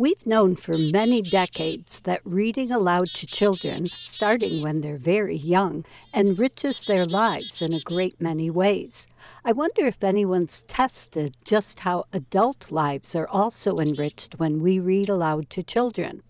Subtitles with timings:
[0.00, 5.84] We've known for many decades that reading aloud to children, starting when they're very young,
[6.14, 9.08] enriches their lives in a great many ways.
[9.44, 15.08] I wonder if anyone's tested just how adult lives are also enriched when we read
[15.08, 16.22] aloud to children.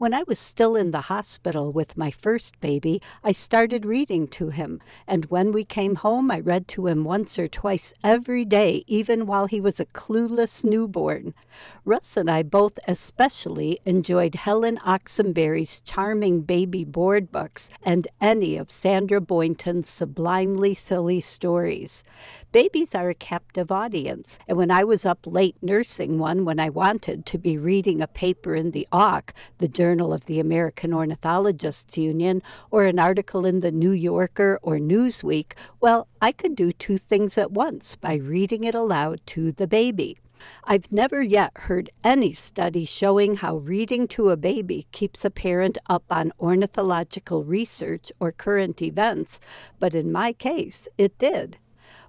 [0.00, 4.48] When I was still in the hospital with my first baby, I started reading to
[4.48, 8.82] him, and when we came home, I read to him once or twice every day,
[8.86, 11.34] even while he was a clueless newborn.
[11.84, 18.70] Russ and I both especially enjoyed Helen Oxenbury's charming baby board books and any of
[18.70, 22.04] Sandra Boynton's sublimely silly stories.
[22.52, 26.70] Babies are a captive audience, and when I was up late nursing one when I
[26.70, 31.98] wanted to be reading a paper in the Auk, the Journal of the American Ornithologists
[31.98, 36.98] Union, or an article in the New Yorker or Newsweek, well, I could do two
[36.98, 40.18] things at once by reading it aloud to the baby.
[40.64, 45.78] I've never yet heard any study showing how reading to a baby keeps a parent
[45.88, 49.40] up on ornithological research or current events,
[49.80, 51.58] but in my case, it did.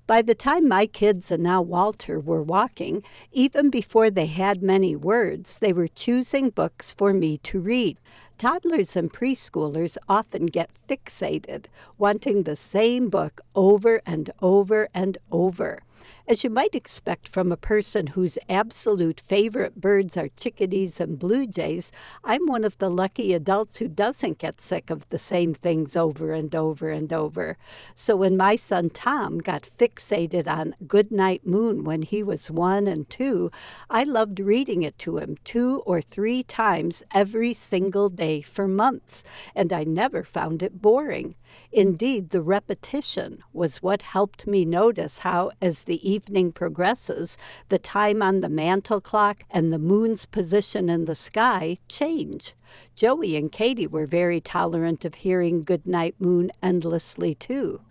[0.07, 4.95] By the time my kids and now Walter were walking, even before they had many
[4.95, 7.97] words, they were choosing books for me to read.
[8.37, 11.65] Toddlers and preschoolers often get fixated,
[11.97, 15.83] wanting the same book over and over and over.
[16.27, 21.47] As you might expect from a person whose absolute favorite birds are chickadees and blue
[21.47, 21.91] jays,
[22.23, 26.31] I'm one of the lucky adults who doesn't get sick of the same things over
[26.31, 27.57] and over and over.
[27.95, 33.09] So when my son Tom got fixated on Goodnight Moon when he was one and
[33.09, 33.49] two,
[33.89, 39.23] I loved reading it to him two or three times every single day for months,
[39.55, 41.35] and I never found it boring.
[41.71, 47.37] Indeed, the repetition was what helped me notice how, as the evening progresses,
[47.69, 52.53] the time on the mantel clock and the moon's position in the sky change.
[52.95, 57.81] Joey and Katie were very tolerant of hearing Goodnight Moon endlessly, too.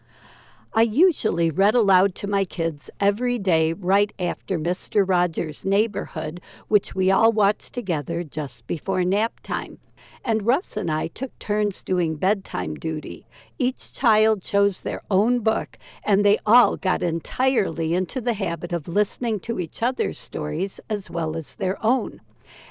[0.73, 5.09] I usually read aloud to my kids every day right after Mr.
[5.09, 9.79] Rogers' Neighborhood, which we all watched together just before nap time
[10.25, 13.27] and Russ and I took turns doing bedtime duty.
[13.59, 18.89] Each child chose their own book, and they all got entirely into the habit of
[18.89, 22.21] listening to each other's stories as well as their own.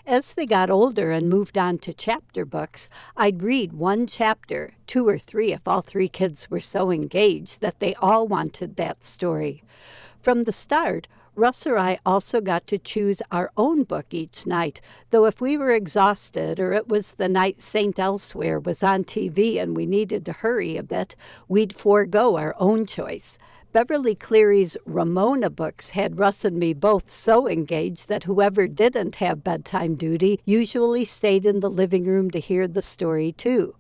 [0.06, 5.07] As they got older and moved on to chapter books, I'd read one chapter, two
[5.07, 9.63] or three if all three kids were so engaged that they all wanted that story.
[10.22, 14.81] From the start, Russ or I also got to choose our own book each night,
[15.12, 17.97] though if we were exhausted or it was the night St.
[17.97, 21.16] Elsewhere was on TV and we needed to hurry a bit,
[21.47, 23.38] we'd forego our own choice.
[23.72, 29.44] Beverly Cleary's Ramona books had Russ and me both so engaged that whoever didn't have
[29.44, 33.75] bedtime duty usually stayed in the living room to hear the story too.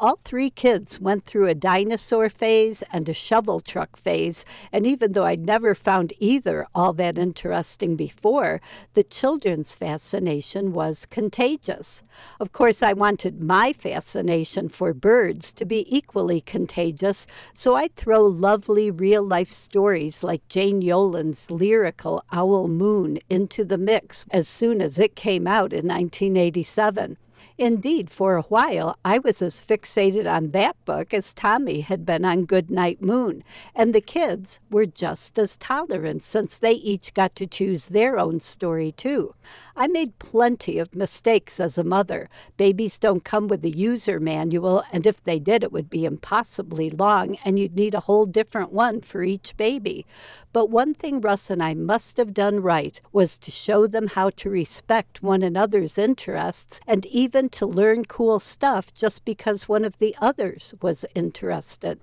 [0.00, 5.10] All three kids went through a dinosaur phase and a shovel truck phase, and even
[5.10, 8.60] though I'd never found either all that interesting before,
[8.94, 12.04] the children's fascination was contagious.
[12.38, 18.24] Of course, I wanted my fascination for birds to be equally contagious, so I'd throw
[18.24, 24.80] lovely real life stories like Jane Yolen's lyrical Owl Moon into the mix as soon
[24.80, 27.16] as it came out in 1987.
[27.56, 32.24] Indeed, for a while, I was as fixated on that book as Tommy had been
[32.24, 33.42] on Goodnight Moon,
[33.74, 38.40] and the kids were just as tolerant since they each got to choose their own
[38.40, 39.34] story, too.
[39.76, 42.28] I made plenty of mistakes as a mother.
[42.56, 46.90] Babies don't come with a user manual, and if they did, it would be impossibly
[46.90, 50.04] long, and you'd need a whole different one for each baby.
[50.52, 54.30] But one thing Russ and I must have done right was to show them how
[54.30, 59.98] to respect one another's interests and even to learn cool stuff just because one of
[59.98, 62.00] the others was interested.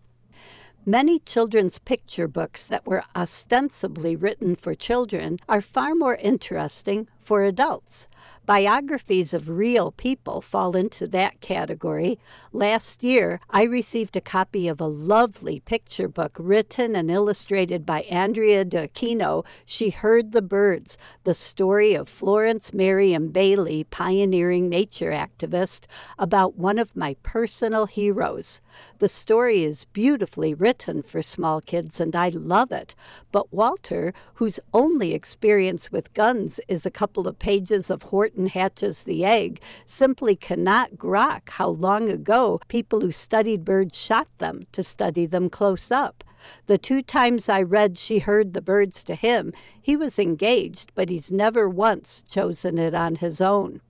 [0.86, 7.44] Many children's picture books that were ostensibly written for children are far more interesting for
[7.44, 8.08] adults.
[8.46, 12.20] Biographies of real people fall into that category.
[12.54, 18.02] Last year, I received a copy of a lovely picture book written and illustrated by
[18.02, 19.44] Andrea D'Aquino.
[19.66, 25.86] She Heard the Birds, the story of Florence Merriam Bailey, pioneering nature activist,
[26.20, 28.62] about one of my personal heroes.
[29.00, 32.94] The story is beautifully written for small kids, and I love it.
[33.32, 39.04] But Walter, whose only experience with guns is a couple of pages of Horton Hatches
[39.04, 44.84] The Egg, simply cannot grok how long ago people who studied birds shot them to
[44.84, 46.24] study them close up.
[46.68, 51.10] The two times I read She Heard the Birds to him, he was engaged, but
[51.10, 53.82] he's never once chosen it on his own.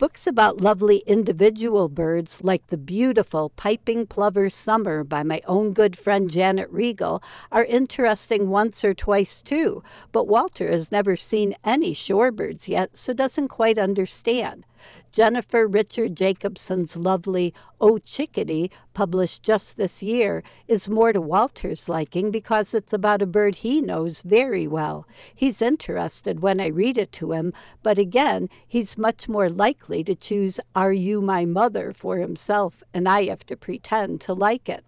[0.00, 5.94] Books about lovely individual birds, like the beautiful Piping Plover Summer by my own good
[5.94, 11.92] friend Janet Regal, are interesting once or twice too, but Walter has never seen any
[11.94, 14.64] shorebirds yet, so doesn't quite understand.
[15.12, 22.30] Jennifer Richard Jacobson's lovely Oh Chickadee, published just this year, is more to Walter's liking
[22.30, 25.06] because it's about a bird he knows very well.
[25.34, 30.14] He's interested when I read it to him, but again, he's much more likely to
[30.14, 34.84] choose Are You My Mother for himself, and I have to pretend to like it.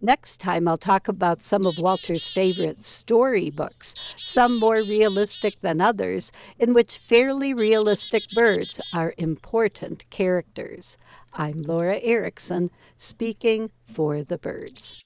[0.00, 6.30] Next time, I'll talk about some of Walter's favorite storybooks, some more realistic than others,
[6.56, 10.98] in which fairly realistic birds are important characters.
[11.34, 15.02] I'm Laura Erickson, speaking for the birds.